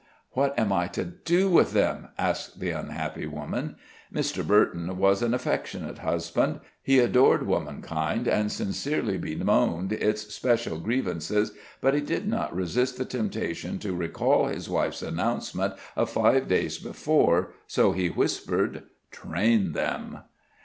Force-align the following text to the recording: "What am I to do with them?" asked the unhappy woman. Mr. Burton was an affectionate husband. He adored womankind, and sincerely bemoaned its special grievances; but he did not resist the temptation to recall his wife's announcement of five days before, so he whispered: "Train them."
"What 0.31 0.57
am 0.57 0.73
I 0.73 0.87
to 0.97 1.05
do 1.05 1.47
with 1.47 1.73
them?" 1.73 2.07
asked 2.17 2.59
the 2.59 2.71
unhappy 2.71 3.27
woman. 3.27 3.75
Mr. 4.11 4.43
Burton 4.43 4.97
was 4.97 5.21
an 5.21 5.35
affectionate 5.35 5.99
husband. 5.99 6.59
He 6.81 6.97
adored 6.97 7.45
womankind, 7.45 8.27
and 8.27 8.51
sincerely 8.51 9.19
bemoaned 9.19 9.93
its 9.93 10.33
special 10.33 10.79
grievances; 10.79 11.51
but 11.81 11.93
he 11.93 12.01
did 12.01 12.27
not 12.27 12.55
resist 12.55 12.97
the 12.97 13.05
temptation 13.05 13.77
to 13.77 13.93
recall 13.93 14.47
his 14.47 14.67
wife's 14.67 15.03
announcement 15.03 15.75
of 15.95 16.09
five 16.09 16.47
days 16.47 16.79
before, 16.79 17.53
so 17.67 17.91
he 17.91 18.07
whispered: 18.09 18.85
"Train 19.11 19.73
them." 19.73 20.21